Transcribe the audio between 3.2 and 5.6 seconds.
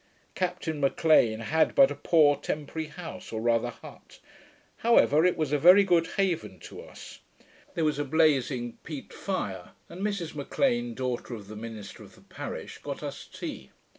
or rather hut; however, it was a